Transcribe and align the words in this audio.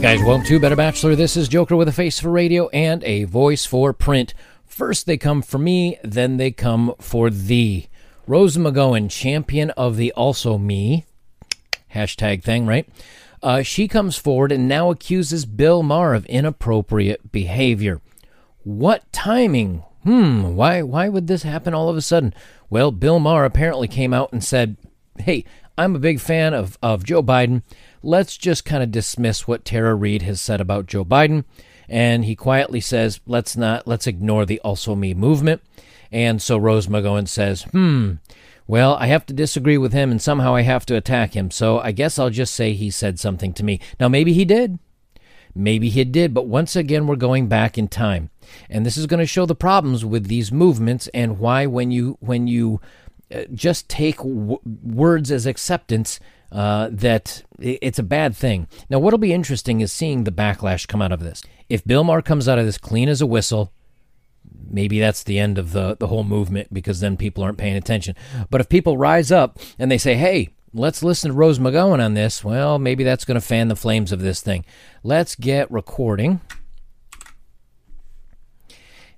Guys, 0.00 0.22
welcome 0.22 0.44
to 0.44 0.60
Better 0.60 0.76
Bachelor. 0.76 1.16
This 1.16 1.34
is 1.34 1.48
Joker 1.48 1.76
with 1.76 1.88
a 1.88 1.92
face 1.92 2.20
for 2.20 2.30
radio 2.30 2.68
and 2.68 3.02
a 3.04 3.24
voice 3.24 3.64
for 3.64 3.94
print. 3.94 4.34
First, 4.66 5.06
they 5.06 5.16
come 5.16 5.40
for 5.40 5.56
me, 5.56 5.98
then 6.04 6.36
they 6.36 6.50
come 6.50 6.94
for 7.00 7.30
thee. 7.30 7.88
Rose 8.26 8.58
McGowan, 8.58 9.10
champion 9.10 9.70
of 9.70 9.96
the 9.96 10.12
also 10.12 10.58
me 10.58 11.06
hashtag 11.94 12.42
thing, 12.42 12.66
right? 12.66 12.86
Uh, 13.42 13.62
she 13.62 13.88
comes 13.88 14.16
forward 14.16 14.52
and 14.52 14.68
now 14.68 14.90
accuses 14.90 15.46
Bill 15.46 15.82
Maher 15.82 16.12
of 16.12 16.26
inappropriate 16.26 17.32
behavior. 17.32 18.02
What 18.62 19.10
timing? 19.10 19.84
Hmm, 20.02 20.54
why 20.54 20.82
why 20.82 21.08
would 21.08 21.28
this 21.28 21.44
happen 21.44 21.72
all 21.72 21.88
of 21.88 21.96
a 21.96 22.02
sudden? 22.02 22.34
Well, 22.68 22.90
Bill 22.92 23.18
Maher 23.18 23.46
apparently 23.46 23.88
came 23.88 24.12
out 24.12 24.32
and 24.32 24.44
said, 24.44 24.76
"Hey, 25.18 25.46
I'm 25.76 25.96
a 25.96 26.00
big 26.00 26.20
fan 26.20 26.54
of 26.54 26.78
of 26.82 27.04
Joe 27.04 27.22
Biden. 27.22 27.62
Let's 28.02 28.36
just 28.36 28.64
kind 28.64 28.82
of 28.82 28.90
dismiss 28.90 29.48
what 29.48 29.64
Tara 29.64 29.94
Reade 29.94 30.22
has 30.22 30.40
said 30.40 30.60
about 30.60 30.86
Joe 30.86 31.04
Biden." 31.04 31.44
And 31.88 32.24
he 32.24 32.34
quietly 32.34 32.80
says, 32.80 33.20
"Let's 33.26 33.56
not 33.56 33.86
let's 33.86 34.06
ignore 34.06 34.46
the 34.46 34.60
also 34.60 34.94
me 34.94 35.14
movement." 35.14 35.62
And 36.12 36.40
so 36.40 36.56
Rose 36.56 36.86
McGowan 36.86 37.26
says, 37.26 37.62
"Hmm, 37.64 38.14
well, 38.66 38.94
I 38.94 39.06
have 39.06 39.26
to 39.26 39.34
disagree 39.34 39.76
with 39.76 39.92
him 39.92 40.10
and 40.10 40.22
somehow 40.22 40.54
I 40.54 40.62
have 40.62 40.86
to 40.86 40.96
attack 40.96 41.34
him. 41.34 41.50
So 41.50 41.80
I 41.80 41.92
guess 41.92 42.18
I'll 42.18 42.30
just 42.30 42.54
say 42.54 42.72
he 42.72 42.90
said 42.90 43.20
something 43.20 43.52
to 43.54 43.64
me. 43.64 43.80
Now 44.00 44.08
maybe 44.08 44.32
he 44.32 44.44
did. 44.44 44.78
Maybe 45.56 45.88
he 45.88 46.02
did, 46.02 46.34
but 46.34 46.48
once 46.48 46.74
again, 46.74 47.06
we're 47.06 47.14
going 47.14 47.46
back 47.46 47.78
in 47.78 47.86
time. 47.86 48.30
And 48.68 48.84
this 48.84 48.96
is 48.96 49.06
going 49.06 49.20
to 49.20 49.26
show 49.26 49.46
the 49.46 49.54
problems 49.54 50.04
with 50.04 50.26
these 50.26 50.50
movements 50.50 51.08
and 51.14 51.38
why 51.38 51.66
when 51.66 51.92
you 51.92 52.16
when 52.20 52.48
you 52.48 52.80
just 53.52 53.88
take 53.88 54.18
w- 54.18 54.60
words 54.64 55.30
as 55.30 55.46
acceptance 55.46 56.20
uh, 56.52 56.88
that 56.92 57.42
it's 57.58 57.98
a 57.98 58.02
bad 58.02 58.36
thing. 58.36 58.68
Now, 58.88 58.98
what'll 58.98 59.18
be 59.18 59.32
interesting 59.32 59.80
is 59.80 59.92
seeing 59.92 60.24
the 60.24 60.30
backlash 60.30 60.86
come 60.86 61.02
out 61.02 61.12
of 61.12 61.20
this. 61.20 61.42
If 61.68 61.84
Bill 61.84 62.04
Maher 62.04 62.22
comes 62.22 62.48
out 62.48 62.58
of 62.58 62.66
this 62.66 62.78
clean 62.78 63.08
as 63.08 63.20
a 63.20 63.26
whistle, 63.26 63.72
maybe 64.70 65.00
that's 65.00 65.22
the 65.22 65.38
end 65.38 65.58
of 65.58 65.72
the, 65.72 65.96
the 65.96 66.06
whole 66.06 66.24
movement 66.24 66.72
because 66.72 67.00
then 67.00 67.16
people 67.16 67.42
aren't 67.42 67.58
paying 67.58 67.76
attention. 67.76 68.14
But 68.50 68.60
if 68.60 68.68
people 68.68 68.96
rise 68.96 69.32
up 69.32 69.58
and 69.78 69.90
they 69.90 69.98
say, 69.98 70.14
hey, 70.14 70.50
let's 70.72 71.02
listen 71.02 71.30
to 71.30 71.36
Rose 71.36 71.58
McGowan 71.58 72.04
on 72.04 72.14
this, 72.14 72.44
well, 72.44 72.78
maybe 72.78 73.04
that's 73.04 73.24
going 73.24 73.40
to 73.40 73.46
fan 73.46 73.68
the 73.68 73.76
flames 73.76 74.12
of 74.12 74.20
this 74.20 74.40
thing. 74.40 74.64
Let's 75.02 75.34
get 75.34 75.70
recording. 75.70 76.40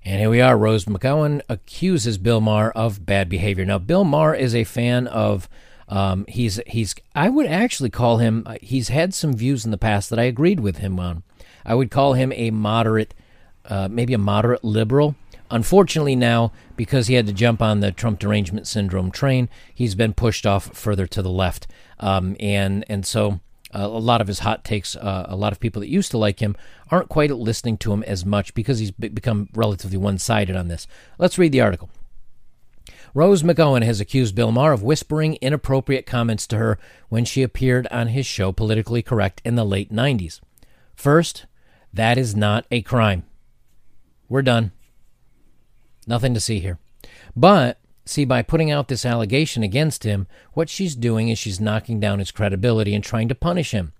And 0.07 0.21
here 0.21 0.29
we 0.29 0.39
are. 0.39 0.57
Rose 0.57 0.85
McGowan 0.85 1.41
accuses 1.49 2.17
Bill 2.17 2.39
Maher 2.39 2.71
of 2.71 3.05
bad 3.05 3.27
behavior. 3.27 3.65
Now, 3.65 3.77
Bill 3.77 4.05
Maher 4.05 4.33
is 4.33 4.55
a 4.55 4.63
fan 4.63 5.05
of. 5.05 5.49
Um, 5.89 6.23
he's 6.29 6.61
he's. 6.65 6.95
I 7.13 7.27
would 7.27 7.45
actually 7.45 7.89
call 7.89 8.19
him. 8.19 8.43
Uh, 8.45 8.55
he's 8.61 8.87
had 8.87 9.13
some 9.13 9.35
views 9.35 9.65
in 9.65 9.71
the 9.71 9.77
past 9.77 10.09
that 10.09 10.17
I 10.17 10.23
agreed 10.23 10.61
with 10.61 10.77
him 10.77 10.97
on. 10.97 11.23
I 11.65 11.75
would 11.75 11.91
call 11.91 12.13
him 12.13 12.31
a 12.37 12.51
moderate, 12.51 13.13
uh, 13.65 13.89
maybe 13.91 14.13
a 14.13 14.17
moderate 14.17 14.63
liberal. 14.63 15.15
Unfortunately, 15.51 16.15
now, 16.15 16.53
because 16.77 17.07
he 17.07 17.15
had 17.15 17.27
to 17.27 17.33
jump 17.33 17.61
on 17.61 17.81
the 17.81 17.91
Trump 17.91 18.19
derangement 18.19 18.65
syndrome 18.65 19.11
train, 19.11 19.49
he's 19.75 19.93
been 19.93 20.13
pushed 20.13 20.45
off 20.45 20.73
further 20.73 21.05
to 21.05 21.21
the 21.21 21.29
left. 21.29 21.67
Um, 21.99 22.37
and, 22.39 22.85
and 22.87 23.05
so 23.05 23.41
a 23.71 23.87
lot 23.87 24.21
of 24.21 24.27
his 24.27 24.39
hot 24.39 24.63
takes, 24.63 24.95
uh, 24.95 25.25
a 25.27 25.35
lot 25.35 25.51
of 25.51 25.59
people 25.59 25.81
that 25.81 25.89
used 25.89 26.11
to 26.11 26.17
like 26.17 26.39
him 26.39 26.55
aren't 26.89 27.09
quite 27.09 27.31
listening 27.31 27.77
to 27.79 27.91
him 27.91 28.03
as 28.03 28.25
much 28.25 28.53
because 28.53 28.79
he's 28.79 28.91
become 28.91 29.49
relatively 29.53 29.97
one 29.97 30.17
sided 30.17 30.55
on 30.55 30.67
this. 30.67 30.87
Let's 31.17 31.37
read 31.37 31.51
the 31.51 31.61
article. 31.61 31.89
Rose 33.13 33.43
McGowan 33.43 33.83
has 33.83 33.99
accused 33.99 34.35
Bill 34.35 34.51
Maher 34.51 34.73
of 34.73 34.83
whispering 34.83 35.37
inappropriate 35.41 36.05
comments 36.05 36.45
to 36.47 36.57
her 36.57 36.77
when 37.09 37.25
she 37.25 37.41
appeared 37.41 37.87
on 37.87 38.07
his 38.09 38.25
show 38.25 38.51
Politically 38.51 39.01
Correct 39.01 39.41
in 39.43 39.55
the 39.55 39.65
late 39.65 39.91
90s. 39.91 40.39
First, 40.95 41.45
that 41.93 42.17
is 42.17 42.35
not 42.35 42.65
a 42.69 42.81
crime. 42.81 43.25
We're 44.29 44.43
done. 44.43 44.71
Nothing 46.05 46.33
to 46.33 46.39
see 46.39 46.59
here. 46.59 46.79
But, 47.35 47.79
see, 48.07 48.25
by 48.25 48.41
putting 48.41 48.71
out 48.71 48.87
this 48.87 49.05
allegation 49.05 49.63
against 49.63 50.03
him, 50.03 50.27
what 50.53 50.69
she's 50.69 50.95
doing 50.95 51.29
is 51.29 51.37
she's 51.37 51.59
knocking 51.59 51.99
down 51.99 52.19
his 52.19 52.31
credibility 52.31 52.93
and 52.95 53.03
trying 53.03 53.27
to 53.27 53.35
punish 53.35 53.71
him. 53.71 53.93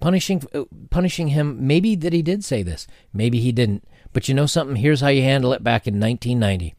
Punishing, 0.00 0.42
uh, 0.54 0.64
punishing 0.90 1.28
him, 1.28 1.66
maybe 1.66 1.96
that 1.96 2.12
he 2.12 2.22
did 2.22 2.44
say 2.44 2.62
this, 2.62 2.86
maybe 3.12 3.40
he 3.40 3.50
didn't. 3.50 3.84
But 4.12 4.28
you 4.28 4.34
know 4.34 4.46
something? 4.46 4.76
Here's 4.76 5.00
how 5.00 5.08
you 5.08 5.22
handle 5.22 5.52
it 5.52 5.64
back 5.64 5.86
in 5.86 6.00
1990. 6.00 6.74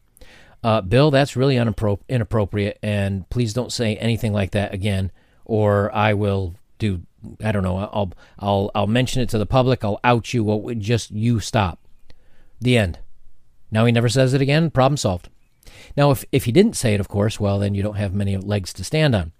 Uh, 0.62 0.80
Bill, 0.80 1.10
that's 1.10 1.36
really 1.36 1.56
unappro- 1.56 2.00
inappropriate, 2.08 2.78
and 2.82 3.28
please 3.30 3.52
don't 3.52 3.72
say 3.72 3.96
anything 3.96 4.32
like 4.32 4.50
that 4.52 4.74
again, 4.74 5.10
or 5.44 5.94
I 5.94 6.14
will 6.14 6.54
do. 6.78 7.02
I 7.42 7.52
don't 7.52 7.62
know. 7.62 7.76
I'll 7.78 8.12
I'll 8.38 8.70
I'll 8.74 8.86
mention 8.86 9.22
it 9.22 9.28
to 9.30 9.38
the 9.38 9.46
public. 9.46 9.84
I'll 9.84 10.00
out 10.04 10.34
you. 10.34 10.44
Well, 10.44 10.74
just 10.74 11.10
you 11.10 11.40
stop. 11.40 11.78
The 12.60 12.76
end. 12.76 12.98
Now 13.70 13.86
he 13.86 13.92
never 13.92 14.08
says 14.08 14.34
it 14.34 14.42
again. 14.42 14.70
Problem 14.70 14.96
solved. 14.96 15.28
Now, 15.96 16.10
if, 16.10 16.24
if 16.32 16.44
he 16.44 16.52
didn't 16.52 16.76
say 16.76 16.94
it, 16.94 17.00
of 17.00 17.08
course, 17.08 17.40
well, 17.40 17.58
then 17.58 17.74
you 17.74 17.82
don't 17.82 17.96
have 17.96 18.14
many 18.14 18.36
legs 18.36 18.72
to 18.74 18.84
stand 18.84 19.14
on. 19.14 19.32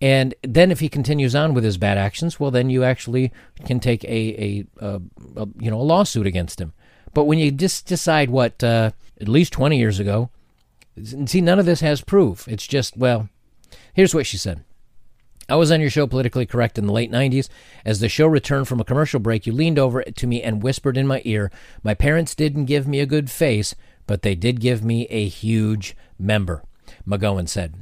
And 0.00 0.34
then 0.42 0.70
if 0.70 0.80
he 0.80 0.88
continues 0.88 1.34
on 1.34 1.54
with 1.54 1.64
his 1.64 1.78
bad 1.78 1.96
actions, 1.96 2.38
well, 2.38 2.50
then 2.50 2.68
you 2.68 2.84
actually 2.84 3.32
can 3.64 3.80
take 3.80 4.04
a, 4.04 4.08
a, 4.08 4.64
a, 4.80 5.00
a 5.36 5.48
you 5.58 5.70
know 5.70 5.80
a 5.80 5.82
lawsuit 5.82 6.26
against 6.26 6.60
him. 6.60 6.74
But 7.14 7.24
when 7.24 7.38
you 7.38 7.50
just 7.50 7.86
decide 7.86 8.28
what 8.28 8.62
uh, 8.62 8.90
at 9.20 9.28
least 9.28 9.54
20 9.54 9.78
years 9.78 9.98
ago, 9.98 10.28
see, 11.02 11.40
none 11.40 11.58
of 11.58 11.64
this 11.64 11.80
has 11.80 12.02
proof. 12.02 12.46
It's 12.46 12.66
just 12.66 12.96
well, 12.96 13.30
here's 13.94 14.14
what 14.14 14.26
she 14.26 14.36
said. 14.36 14.62
I 15.48 15.54
was 15.54 15.70
on 15.70 15.80
your 15.80 15.90
show 15.90 16.08
Politically 16.08 16.44
Correct 16.44 16.76
in 16.76 16.86
the 16.86 16.92
late 16.92 17.10
90s. 17.10 17.48
As 17.84 18.00
the 18.00 18.08
show 18.08 18.26
returned 18.26 18.66
from 18.66 18.80
a 18.80 18.84
commercial 18.84 19.20
break, 19.20 19.46
you 19.46 19.52
leaned 19.52 19.78
over 19.78 20.02
to 20.02 20.26
me 20.26 20.42
and 20.42 20.62
whispered 20.62 20.96
in 20.96 21.06
my 21.06 21.22
ear, 21.24 21.52
My 21.84 21.94
parents 21.94 22.34
didn't 22.34 22.64
give 22.64 22.88
me 22.88 22.98
a 22.98 23.06
good 23.06 23.30
face, 23.30 23.74
but 24.08 24.22
they 24.22 24.34
did 24.34 24.60
give 24.60 24.84
me 24.84 25.06
a 25.06 25.28
huge 25.28 25.96
member, 26.18 26.64
McGowan 27.06 27.48
said. 27.48 27.74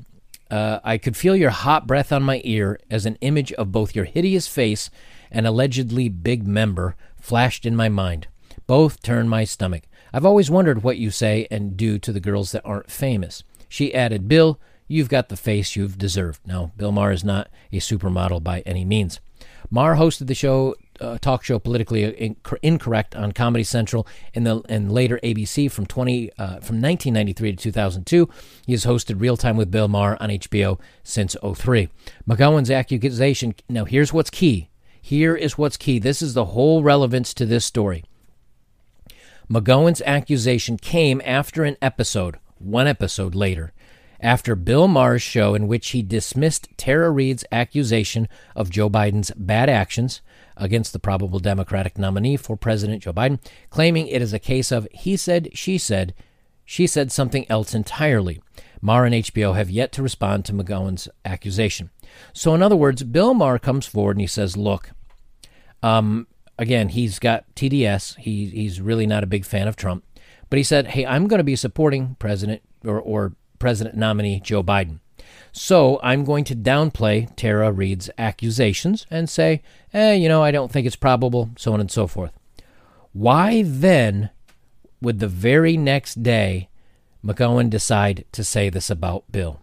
Uh, 0.50 0.80
I 0.84 0.98
could 0.98 1.16
feel 1.16 1.34
your 1.34 1.50
hot 1.50 1.86
breath 1.86 2.12
on 2.12 2.22
my 2.22 2.42
ear 2.44 2.78
as 2.90 3.06
an 3.06 3.16
image 3.22 3.52
of 3.54 3.72
both 3.72 3.96
your 3.96 4.04
hideous 4.04 4.46
face 4.46 4.90
and 5.30 5.46
allegedly 5.46 6.10
big 6.10 6.46
member 6.46 6.96
flashed 7.18 7.64
in 7.64 7.74
my 7.74 7.88
mind. 7.88 8.28
Both 8.66 9.02
turned 9.02 9.30
my 9.30 9.44
stomach. 9.44 9.84
I've 10.12 10.26
always 10.26 10.50
wondered 10.50 10.82
what 10.82 10.98
you 10.98 11.10
say 11.10 11.48
and 11.50 11.78
do 11.78 11.98
to 11.98 12.12
the 12.12 12.20
girls 12.20 12.52
that 12.52 12.64
aren't 12.64 12.90
famous. 12.90 13.42
She 13.68 13.94
added, 13.94 14.28
Bill, 14.28 14.60
you've 14.86 15.08
got 15.08 15.28
the 15.28 15.36
face 15.36 15.76
you've 15.76 15.98
deserved. 15.98 16.40
Now, 16.46 16.72
Bill 16.76 16.92
Maher 16.92 17.12
is 17.12 17.24
not 17.24 17.48
a 17.72 17.76
supermodel 17.76 18.42
by 18.42 18.60
any 18.60 18.84
means. 18.84 19.20
Maher 19.70 19.96
hosted 19.96 20.26
the 20.26 20.34
show 20.34 20.74
uh, 21.00 21.18
talk 21.18 21.42
show 21.42 21.58
politically 21.58 22.36
incorrect 22.62 23.16
on 23.16 23.32
Comedy 23.32 23.64
Central 23.64 24.06
and 24.34 24.46
the 24.46 24.62
and 24.68 24.92
later 24.92 25.18
ABC 25.22 25.70
from 25.70 25.86
20 25.86 26.30
uh, 26.38 26.46
from 26.60 26.80
1993 26.80 27.52
to 27.52 27.56
2002. 27.56 28.28
He 28.66 28.72
has 28.72 28.84
hosted 28.84 29.20
Real 29.20 29.36
Time 29.36 29.56
with 29.56 29.70
Bill 29.70 29.88
Maher 29.88 30.16
on 30.20 30.28
HBO 30.28 30.80
since 31.02 31.36
03. 31.42 31.88
McGowan's 32.28 32.70
accusation. 32.70 33.54
Now 33.68 33.84
here's 33.84 34.12
what's 34.12 34.30
key. 34.30 34.70
Here 35.00 35.34
is 35.34 35.58
what's 35.58 35.76
key. 35.76 35.98
This 35.98 36.22
is 36.22 36.34
the 36.34 36.46
whole 36.46 36.82
relevance 36.82 37.34
to 37.34 37.44
this 37.44 37.64
story. 37.64 38.04
McGowan's 39.50 40.00
accusation 40.02 40.78
came 40.78 41.20
after 41.24 41.64
an 41.64 41.76
episode, 41.82 42.38
one 42.58 42.86
episode 42.86 43.34
later, 43.34 43.74
after 44.20 44.54
Bill 44.54 44.88
Maher's 44.88 45.22
show, 45.22 45.54
in 45.54 45.66
which 45.66 45.90
he 45.90 46.02
dismissed 46.02 46.68
Tara 46.76 47.10
Reade's 47.10 47.44
accusation 47.52 48.28
of 48.54 48.70
Joe 48.70 48.88
Biden's 48.88 49.30
bad 49.36 49.68
actions 49.68 50.20
against 50.56 50.92
the 50.92 50.98
probable 50.98 51.38
Democratic 51.38 51.98
nominee 51.98 52.36
for 52.36 52.56
President 52.56 53.02
Joe 53.02 53.12
Biden, 53.12 53.38
claiming 53.70 54.06
it 54.06 54.22
is 54.22 54.32
a 54.32 54.38
case 54.38 54.70
of 54.70 54.88
he 54.92 55.16
said, 55.16 55.50
she 55.52 55.78
said, 55.78 56.14
she 56.64 56.86
said 56.86 57.12
something 57.12 57.44
else 57.50 57.74
entirely. 57.74 58.40
Maher 58.80 59.06
and 59.06 59.14
HBO 59.14 59.54
have 59.54 59.70
yet 59.70 59.92
to 59.92 60.02
respond 60.02 60.44
to 60.44 60.52
McGowan's 60.52 61.08
accusation. 61.24 61.90
So, 62.32 62.54
in 62.54 62.62
other 62.62 62.76
words, 62.76 63.02
Bill 63.02 63.34
Maher 63.34 63.58
comes 63.58 63.86
forward 63.86 64.16
and 64.16 64.20
he 64.20 64.26
says, 64.26 64.56
Look, 64.56 64.90
um, 65.82 66.26
again, 66.58 66.90
he's 66.90 67.18
got 67.18 67.46
TDS. 67.54 68.16
He, 68.18 68.46
he's 68.46 68.80
really 68.80 69.06
not 69.06 69.24
a 69.24 69.28
big 69.28 69.44
fan 69.44 69.68
of 69.68 69.76
Trump. 69.76 70.04
But 70.50 70.58
he 70.58 70.62
said, 70.62 70.88
Hey, 70.88 71.06
I'm 71.06 71.28
going 71.28 71.38
to 71.38 71.44
be 71.44 71.56
supporting 71.56 72.16
President 72.18 72.62
or, 72.84 73.00
or 73.00 73.34
President 73.64 73.96
nominee 73.96 74.40
Joe 74.40 74.62
Biden. 74.62 75.00
So 75.50 75.98
I'm 76.02 76.22
going 76.22 76.44
to 76.44 76.54
downplay 76.54 77.34
Tara 77.34 77.72
Reade's 77.72 78.10
accusations 78.18 79.06
and 79.10 79.26
say, 79.26 79.62
eh, 79.94 80.12
you 80.12 80.28
know, 80.28 80.42
I 80.42 80.50
don't 80.50 80.70
think 80.70 80.86
it's 80.86 80.96
probable, 80.96 81.48
so 81.56 81.72
on 81.72 81.80
and 81.80 81.90
so 81.90 82.06
forth. 82.06 82.30
Why 83.14 83.62
then 83.64 84.28
would 85.00 85.18
the 85.18 85.28
very 85.28 85.78
next 85.78 86.22
day 86.22 86.68
McGowan 87.24 87.70
decide 87.70 88.26
to 88.32 88.44
say 88.44 88.68
this 88.68 88.90
about 88.90 89.32
Bill? 89.32 89.62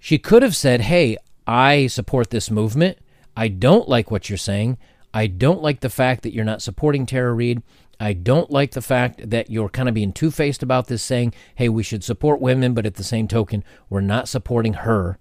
She 0.00 0.18
could 0.18 0.42
have 0.42 0.56
said, 0.56 0.80
hey, 0.80 1.16
I 1.46 1.86
support 1.86 2.30
this 2.30 2.50
movement. 2.50 2.98
I 3.36 3.46
don't 3.46 3.88
like 3.88 4.10
what 4.10 4.28
you're 4.28 4.36
saying. 4.36 4.78
I 5.14 5.28
don't 5.28 5.62
like 5.62 5.78
the 5.78 5.88
fact 5.90 6.24
that 6.24 6.34
you're 6.34 6.44
not 6.44 6.60
supporting 6.60 7.06
Tara 7.06 7.32
Reade. 7.34 7.62
I 8.00 8.12
don't 8.12 8.50
like 8.50 8.72
the 8.72 8.82
fact 8.82 9.30
that 9.30 9.50
you're 9.50 9.68
kind 9.68 9.88
of 9.88 9.94
being 9.94 10.12
two 10.12 10.30
faced 10.30 10.62
about 10.62 10.86
this, 10.88 11.02
saying, 11.02 11.34
hey, 11.54 11.68
we 11.68 11.82
should 11.82 12.04
support 12.04 12.40
women, 12.40 12.74
but 12.74 12.86
at 12.86 12.94
the 12.94 13.04
same 13.04 13.28
token, 13.28 13.64
we're 13.88 14.00
not 14.00 14.28
supporting 14.28 14.74
her. 14.74 15.18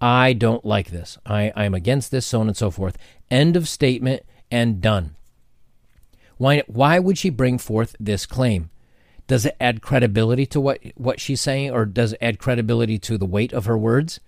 I 0.00 0.32
don't 0.32 0.64
like 0.64 0.90
this. 0.90 1.18
I, 1.26 1.52
I'm 1.56 1.74
against 1.74 2.10
this, 2.10 2.26
so 2.26 2.40
on 2.40 2.48
and 2.48 2.56
so 2.56 2.70
forth. 2.70 2.96
End 3.30 3.56
of 3.56 3.68
statement 3.68 4.24
and 4.50 4.80
done. 4.80 5.16
Why, 6.36 6.62
why 6.66 6.98
would 6.98 7.18
she 7.18 7.30
bring 7.30 7.58
forth 7.58 7.96
this 7.98 8.26
claim? 8.26 8.70
Does 9.26 9.44
it 9.44 9.56
add 9.60 9.82
credibility 9.82 10.46
to 10.46 10.60
what, 10.60 10.80
what 10.94 11.20
she's 11.20 11.40
saying, 11.40 11.70
or 11.70 11.84
does 11.84 12.12
it 12.12 12.18
add 12.22 12.38
credibility 12.38 12.98
to 13.00 13.18
the 13.18 13.26
weight 13.26 13.52
of 13.52 13.66
her 13.66 13.76
words? 13.76 14.20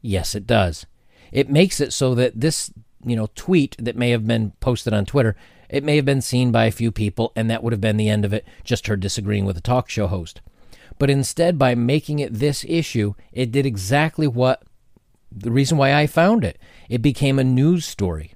Yes, 0.00 0.34
it 0.34 0.46
does. 0.46 0.86
It 1.32 1.50
makes 1.50 1.80
it 1.80 1.92
so 1.92 2.14
that 2.14 2.40
this, 2.40 2.72
you 3.04 3.16
know, 3.16 3.28
tweet 3.34 3.76
that 3.78 3.96
may 3.96 4.10
have 4.10 4.26
been 4.26 4.52
posted 4.60 4.94
on 4.94 5.04
Twitter, 5.04 5.36
it 5.68 5.84
may 5.84 5.96
have 5.96 6.04
been 6.04 6.20
seen 6.20 6.52
by 6.52 6.66
a 6.66 6.70
few 6.70 6.90
people, 6.92 7.32
and 7.36 7.50
that 7.50 7.62
would 7.62 7.72
have 7.72 7.80
been 7.80 7.96
the 7.96 8.08
end 8.08 8.24
of 8.24 8.32
it, 8.32 8.46
just 8.64 8.86
her 8.86 8.96
disagreeing 8.96 9.44
with 9.44 9.56
a 9.56 9.62
talk 9.62 9.88
show 9.88 10.06
host. 10.06 10.40
But 10.98 11.10
instead, 11.10 11.58
by 11.58 11.74
making 11.74 12.18
it 12.18 12.34
this 12.34 12.64
issue, 12.68 13.14
it 13.32 13.52
did 13.52 13.66
exactly 13.66 14.26
what 14.26 14.62
the 15.30 15.50
reason 15.50 15.76
why 15.76 15.94
I 15.94 16.06
found 16.06 16.44
it. 16.44 16.58
It 16.88 17.02
became 17.02 17.38
a 17.38 17.44
news 17.44 17.84
story. 17.84 18.32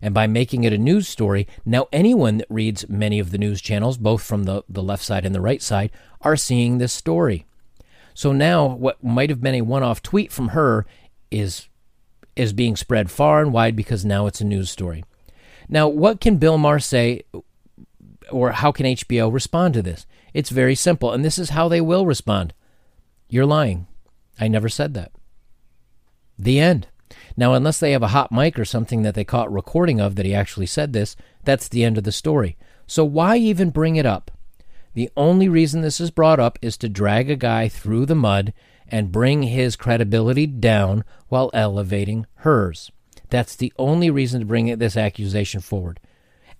And 0.00 0.12
by 0.12 0.26
making 0.26 0.64
it 0.64 0.72
a 0.72 0.78
news 0.78 1.08
story, 1.08 1.48
now 1.64 1.86
anyone 1.92 2.38
that 2.38 2.46
reads 2.50 2.88
many 2.88 3.18
of 3.18 3.30
the 3.30 3.38
news 3.38 3.62
channels, 3.62 3.96
both 3.96 4.22
from 4.22 4.44
the, 4.44 4.62
the 4.68 4.82
left 4.82 5.02
side 5.02 5.24
and 5.24 5.34
the 5.34 5.40
right 5.40 5.62
side, 5.62 5.90
are 6.20 6.36
seeing 6.36 6.78
this 6.78 6.92
story. 6.92 7.46
So 8.12 8.30
now 8.32 8.66
what 8.66 9.02
might 9.02 9.30
have 9.30 9.40
been 9.40 9.54
a 9.54 9.62
one 9.62 9.82
off 9.82 10.02
tweet 10.02 10.30
from 10.30 10.48
her 10.48 10.86
is 11.30 11.68
is 12.36 12.52
being 12.52 12.74
spread 12.74 13.10
far 13.10 13.40
and 13.40 13.52
wide 13.52 13.76
because 13.76 14.04
now 14.04 14.26
it's 14.26 14.40
a 14.40 14.44
news 14.44 14.70
story. 14.70 15.04
Now, 15.68 15.88
what 15.88 16.20
can 16.20 16.36
Bill 16.36 16.58
Maher 16.58 16.80
say 16.80 17.22
or 18.30 18.52
how 18.52 18.72
can 18.72 18.86
HBO 18.86 19.32
respond 19.32 19.74
to 19.74 19.82
this? 19.82 20.06
It's 20.32 20.50
very 20.50 20.74
simple, 20.74 21.12
and 21.12 21.24
this 21.24 21.38
is 21.38 21.50
how 21.50 21.68
they 21.68 21.80
will 21.80 22.06
respond. 22.06 22.52
You're 23.28 23.46
lying. 23.46 23.86
I 24.38 24.48
never 24.48 24.68
said 24.68 24.94
that. 24.94 25.12
The 26.38 26.58
end. 26.58 26.88
Now, 27.36 27.54
unless 27.54 27.78
they 27.78 27.92
have 27.92 28.02
a 28.02 28.08
hot 28.08 28.32
mic 28.32 28.58
or 28.58 28.64
something 28.64 29.02
that 29.02 29.14
they 29.14 29.24
caught 29.24 29.52
recording 29.52 30.00
of 30.00 30.16
that 30.16 30.26
he 30.26 30.34
actually 30.34 30.66
said 30.66 30.92
this, 30.92 31.16
that's 31.44 31.68
the 31.68 31.84
end 31.84 31.98
of 31.98 32.04
the 32.04 32.12
story. 32.12 32.56
So 32.86 33.04
why 33.04 33.36
even 33.36 33.70
bring 33.70 33.96
it 33.96 34.06
up? 34.06 34.30
The 34.94 35.10
only 35.16 35.48
reason 35.48 35.82
this 35.82 36.00
is 36.00 36.10
brought 36.10 36.40
up 36.40 36.58
is 36.62 36.76
to 36.78 36.88
drag 36.88 37.30
a 37.30 37.36
guy 37.36 37.68
through 37.68 38.06
the 38.06 38.14
mud 38.14 38.52
and 38.88 39.12
bring 39.12 39.44
his 39.44 39.76
credibility 39.76 40.46
down 40.46 41.04
while 41.28 41.50
elevating 41.52 42.26
hers. 42.36 42.90
That's 43.30 43.56
the 43.56 43.72
only 43.78 44.10
reason 44.10 44.40
to 44.40 44.46
bring 44.46 44.76
this 44.78 44.96
accusation 44.96 45.60
forward. 45.60 46.00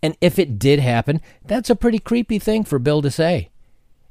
And 0.03 0.17
if 0.21 0.39
it 0.39 0.59
did 0.59 0.81
happen, 0.81 1.21
that's 1.45 1.71
a 1.71 1.77
pretty 1.77 1.99
creepy 1.99 2.39
thing 2.39 2.65
for 2.65 2.79
Bill 2.79 3.03
to 3.03 3.11
say. 3.11 3.51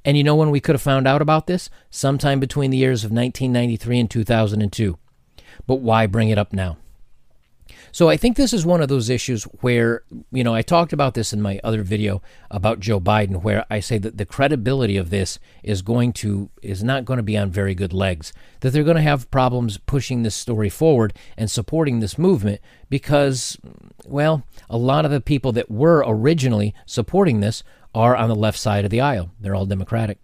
And 0.05 0.17
you 0.17 0.23
know 0.23 0.35
when 0.35 0.49
we 0.49 0.59
could 0.59 0.75
have 0.75 0.81
found 0.81 1.07
out 1.07 1.21
about 1.21 1.47
this? 1.47 1.69
Sometime 1.89 2.39
between 2.39 2.71
the 2.71 2.77
years 2.77 3.03
of 3.03 3.11
1993 3.11 3.99
and 3.99 4.09
2002 4.09 4.97
but 5.67 5.75
why 5.75 6.07
bring 6.07 6.29
it 6.29 6.37
up 6.37 6.53
now? 6.53 6.77
So 7.93 8.09
I 8.09 8.17
think 8.17 8.37
this 8.37 8.53
is 8.53 8.65
one 8.65 8.81
of 8.81 8.87
those 8.87 9.07
issues 9.07 9.43
where, 9.61 10.01
you 10.31 10.43
know, 10.43 10.55
I 10.55 10.63
talked 10.63 10.93
about 10.93 11.13
this 11.13 11.31
in 11.31 11.43
my 11.43 11.59
other 11.63 11.83
video 11.83 12.23
about 12.49 12.79
Joe 12.79 12.99
Biden, 12.99 13.43
where 13.43 13.67
I 13.69 13.81
say 13.81 13.99
that 13.99 14.17
the 14.17 14.25
credibility 14.25 14.97
of 14.97 15.11
this 15.11 15.37
is 15.61 15.83
going 15.83 16.11
to, 16.13 16.49
is 16.63 16.83
not 16.83 17.05
going 17.05 17.17
to 17.17 17.23
be 17.23 17.37
on 17.37 17.51
very 17.51 17.75
good 17.75 17.93
legs, 17.93 18.33
that 18.61 18.71
they're 18.71 18.83
going 18.83 18.95
to 18.95 19.03
have 19.03 19.29
problems 19.29 19.77
pushing 19.77 20.23
this 20.23 20.33
story 20.33 20.69
forward 20.69 21.13
and 21.37 21.51
supporting 21.51 21.99
this 21.99 22.17
movement 22.17 22.61
because, 22.89 23.59
well, 24.07 24.41
a 24.71 24.77
lot 24.77 25.05
of 25.05 25.11
the 25.11 25.21
people 25.21 25.51
that 25.51 25.69
were 25.69 26.03
originally 26.03 26.73
supporting 26.87 27.41
this 27.41 27.63
are 27.93 28.15
on 28.15 28.27
the 28.27 28.35
left 28.35 28.57
side 28.57 28.85
of 28.85 28.89
the 28.89 29.01
aisle. 29.01 29.29
They're 29.39 29.53
all 29.53 29.67
Democratic. 29.67 30.17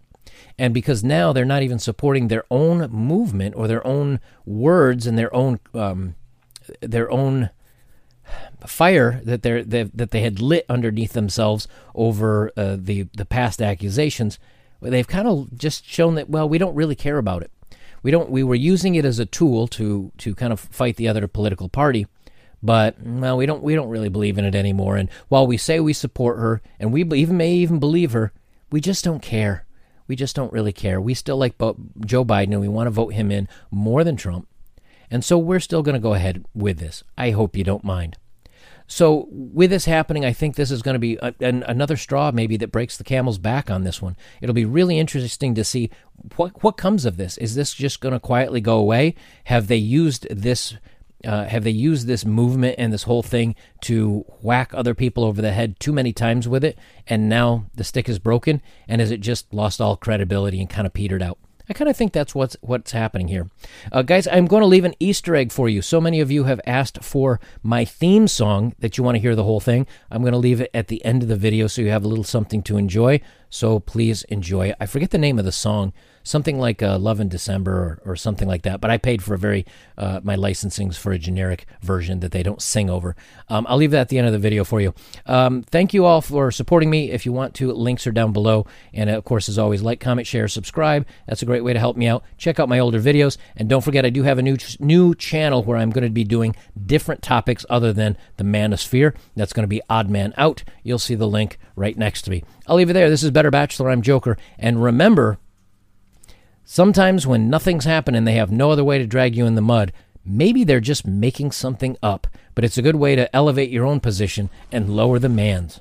And 0.58 0.74
because 0.74 1.04
now 1.04 1.32
they're 1.32 1.44
not 1.44 1.62
even 1.62 1.78
supporting 1.78 2.26
their 2.26 2.42
own 2.50 2.90
movement 2.90 3.54
or 3.54 3.68
their 3.68 3.86
own 3.86 4.18
words 4.44 5.06
and 5.06 5.16
their 5.16 5.32
own 5.32 5.60
um, 5.72 6.16
their 6.80 7.10
own 7.10 7.50
fire 8.66 9.20
that 9.24 9.42
they 9.42 9.62
that 9.62 10.10
they 10.10 10.20
had 10.20 10.40
lit 10.40 10.66
underneath 10.68 11.12
themselves 11.12 11.68
over 11.94 12.50
uh, 12.56 12.76
the 12.78 13.08
the 13.16 13.24
past 13.24 13.62
accusations, 13.62 14.38
they've 14.80 15.08
kind 15.08 15.28
of 15.28 15.56
just 15.56 15.84
shown 15.84 16.14
that 16.14 16.28
well 16.28 16.48
we 16.48 16.58
don't 16.58 16.74
really 16.74 16.96
care 16.96 17.18
about 17.18 17.42
it. 17.42 17.50
We 18.02 18.10
don't 18.10 18.30
we 18.30 18.42
were 18.42 18.54
using 18.54 18.94
it 18.94 19.04
as 19.04 19.18
a 19.18 19.26
tool 19.26 19.66
to 19.68 20.12
to 20.18 20.34
kind 20.34 20.52
of 20.52 20.60
fight 20.60 20.96
the 20.96 21.08
other 21.08 21.26
political 21.26 21.68
party, 21.68 22.06
but 22.62 22.96
well 23.00 23.36
we 23.36 23.46
don't 23.46 23.62
we 23.62 23.74
don't 23.74 23.88
really 23.88 24.08
believe 24.08 24.38
in 24.38 24.44
it 24.44 24.54
anymore. 24.54 24.96
And 24.96 25.10
while 25.28 25.46
we 25.46 25.56
say 25.56 25.80
we 25.80 25.92
support 25.92 26.38
her 26.38 26.62
and 26.78 26.92
we 26.92 27.02
even 27.02 27.36
may 27.36 27.52
even 27.54 27.78
believe 27.78 28.12
her, 28.12 28.32
we 28.70 28.80
just 28.80 29.04
don't 29.04 29.22
care. 29.22 29.66
We 30.06 30.16
just 30.16 30.34
don't 30.34 30.52
really 30.52 30.72
care. 30.72 31.00
We 31.00 31.14
still 31.14 31.36
like 31.36 31.56
Joe 31.58 32.24
Biden 32.24 32.52
and 32.52 32.60
we 32.60 32.68
want 32.68 32.88
to 32.88 32.90
vote 32.90 33.12
him 33.14 33.30
in 33.30 33.48
more 33.70 34.02
than 34.02 34.16
Trump. 34.16 34.48
And 35.10 35.24
so 35.24 35.38
we're 35.38 35.60
still 35.60 35.82
going 35.82 35.94
to 35.94 36.00
go 36.00 36.14
ahead 36.14 36.44
with 36.54 36.78
this. 36.78 37.02
I 37.18 37.30
hope 37.30 37.56
you 37.56 37.64
don't 37.64 37.84
mind. 37.84 38.16
So, 38.86 39.28
with 39.30 39.70
this 39.70 39.84
happening, 39.84 40.24
I 40.24 40.32
think 40.32 40.56
this 40.56 40.72
is 40.72 40.82
going 40.82 40.96
to 40.96 40.98
be 40.98 41.16
a, 41.22 41.32
an, 41.38 41.62
another 41.68 41.96
straw 41.96 42.32
maybe 42.32 42.56
that 42.56 42.72
breaks 42.72 42.96
the 42.96 43.04
camel's 43.04 43.38
back 43.38 43.70
on 43.70 43.84
this 43.84 44.02
one. 44.02 44.16
It'll 44.42 44.52
be 44.52 44.64
really 44.64 44.98
interesting 44.98 45.54
to 45.54 45.62
see 45.62 45.90
what 46.34 46.60
what 46.64 46.76
comes 46.76 47.04
of 47.04 47.16
this. 47.16 47.38
Is 47.38 47.54
this 47.54 47.72
just 47.72 48.00
going 48.00 48.14
to 48.14 48.18
quietly 48.18 48.60
go 48.60 48.78
away? 48.78 49.14
Have 49.44 49.68
they 49.68 49.76
used 49.76 50.26
this 50.28 50.76
uh, 51.24 51.44
have 51.44 51.62
they 51.62 51.70
used 51.70 52.08
this 52.08 52.24
movement 52.24 52.74
and 52.78 52.92
this 52.92 53.04
whole 53.04 53.22
thing 53.22 53.54
to 53.82 54.24
whack 54.40 54.72
other 54.74 54.94
people 54.94 55.22
over 55.22 55.40
the 55.40 55.52
head 55.52 55.78
too 55.78 55.92
many 55.92 56.12
times 56.12 56.48
with 56.48 56.64
it, 56.64 56.76
and 57.06 57.28
now 57.28 57.66
the 57.74 57.84
stick 57.84 58.08
is 58.08 58.18
broken? 58.18 58.60
And 58.88 59.00
has 59.00 59.12
it 59.12 59.20
just 59.20 59.54
lost 59.54 59.80
all 59.80 59.96
credibility 59.96 60.60
and 60.60 60.68
kind 60.68 60.86
of 60.86 60.92
petered 60.92 61.22
out? 61.22 61.38
I 61.70 61.72
kind 61.72 61.88
of 61.88 61.96
think 61.96 62.12
that's 62.12 62.34
what's 62.34 62.56
what's 62.62 62.90
happening 62.90 63.28
here, 63.28 63.48
uh, 63.92 64.02
guys. 64.02 64.26
I'm 64.26 64.46
going 64.46 64.62
to 64.62 64.66
leave 64.66 64.84
an 64.84 64.94
Easter 64.98 65.36
egg 65.36 65.52
for 65.52 65.68
you. 65.68 65.82
So 65.82 66.00
many 66.00 66.20
of 66.20 66.28
you 66.28 66.44
have 66.44 66.60
asked 66.66 67.04
for 67.04 67.38
my 67.62 67.84
theme 67.84 68.26
song 68.26 68.74
that 68.80 68.98
you 68.98 69.04
want 69.04 69.14
to 69.14 69.20
hear 69.20 69.36
the 69.36 69.44
whole 69.44 69.60
thing. 69.60 69.86
I'm 70.10 70.22
going 70.22 70.32
to 70.32 70.38
leave 70.38 70.60
it 70.60 70.70
at 70.74 70.88
the 70.88 71.02
end 71.04 71.22
of 71.22 71.28
the 71.28 71.36
video 71.36 71.68
so 71.68 71.80
you 71.80 71.90
have 71.90 72.04
a 72.04 72.08
little 72.08 72.24
something 72.24 72.64
to 72.64 72.76
enjoy. 72.76 73.20
So 73.50 73.80
please 73.80 74.22
enjoy. 74.24 74.72
I 74.80 74.86
forget 74.86 75.10
the 75.10 75.18
name 75.18 75.38
of 75.38 75.44
the 75.44 75.52
song 75.52 75.92
something 76.22 76.58
like 76.58 76.82
uh, 76.82 76.98
Love 76.98 77.20
in 77.20 77.28
December 77.28 77.72
or, 77.72 78.12
or, 78.12 78.16
something 78.16 78.46
like 78.46 78.62
that. 78.62 78.80
But 78.80 78.90
I 78.90 78.98
paid 78.98 79.22
for 79.22 79.34
a 79.34 79.38
very 79.38 79.64
uh, 79.96 80.20
my 80.22 80.34
licensing's 80.34 80.96
for 80.96 81.12
a 81.12 81.18
generic 81.18 81.66
version 81.80 82.20
that 82.20 82.32
they 82.32 82.42
don't 82.42 82.60
sing 82.60 82.90
over. 82.90 83.16
Um, 83.48 83.66
I'll 83.68 83.76
leave 83.76 83.90
that 83.92 84.02
at 84.02 84.08
the 84.08 84.18
end 84.18 84.26
of 84.26 84.32
the 84.32 84.38
video 84.38 84.64
for 84.64 84.80
you. 84.80 84.94
Um, 85.26 85.62
thank 85.62 85.94
you 85.94 86.04
all 86.04 86.20
for 86.20 86.50
supporting 86.50 86.90
me. 86.90 87.10
If 87.10 87.24
you 87.24 87.32
want 87.32 87.54
to, 87.56 87.72
links 87.72 88.06
are 88.06 88.12
down 88.12 88.32
below. 88.32 88.66
And 88.92 89.10
of 89.10 89.24
course, 89.24 89.48
as 89.48 89.58
always, 89.58 89.82
like, 89.82 90.00
comment, 90.00 90.26
share, 90.26 90.48
subscribe. 90.48 91.06
That's 91.26 91.42
a 91.42 91.46
great 91.46 91.64
way 91.64 91.72
to 91.72 91.78
help 91.78 91.96
me 91.96 92.06
out. 92.06 92.24
Check 92.36 92.60
out 92.60 92.68
my 92.68 92.78
older 92.78 93.00
videos, 93.00 93.36
and 93.56 93.68
don't 93.68 93.82
forget 93.82 94.04
I 94.04 94.10
do 94.10 94.22
have 94.22 94.38
a 94.38 94.42
new 94.42 94.56
new 94.78 95.14
channel 95.14 95.62
where 95.62 95.78
I'm 95.78 95.90
going 95.90 96.04
to 96.04 96.10
be 96.10 96.24
doing 96.24 96.54
different 96.86 97.22
topics 97.22 97.64
other 97.70 97.92
than 97.92 98.16
the 98.36 98.44
Manosphere. 98.44 99.14
That's 99.36 99.52
going 99.52 99.64
to 99.64 99.68
be 99.68 99.80
Odd 99.88 100.10
Man 100.10 100.34
Out. 100.36 100.64
You'll 100.82 100.98
see 100.98 101.14
the 101.14 101.28
link 101.28 101.58
right 101.80 101.96
next 101.96 102.22
to 102.22 102.30
me. 102.30 102.44
I'll 102.66 102.76
leave 102.76 102.90
it 102.90 102.92
there. 102.92 103.10
This 103.10 103.24
is 103.24 103.30
Better 103.30 103.50
Bachelor. 103.50 103.90
I'm 103.90 104.02
Joker. 104.02 104.36
And 104.58 104.82
remember, 104.82 105.38
sometimes 106.62 107.26
when 107.26 107.50
nothing's 107.50 107.86
happening, 107.86 108.24
they 108.24 108.34
have 108.34 108.52
no 108.52 108.70
other 108.70 108.84
way 108.84 108.98
to 108.98 109.06
drag 109.06 109.34
you 109.34 109.46
in 109.46 109.54
the 109.54 109.62
mud. 109.62 109.92
Maybe 110.22 110.62
they're 110.62 110.80
just 110.80 111.06
making 111.06 111.52
something 111.52 111.96
up, 112.02 112.26
but 112.54 112.64
it's 112.64 112.76
a 112.76 112.82
good 112.82 112.96
way 112.96 113.16
to 113.16 113.34
elevate 113.34 113.70
your 113.70 113.86
own 113.86 113.98
position 113.98 114.50
and 114.70 114.94
lower 114.94 115.18
the 115.18 115.30
man's. 115.30 115.80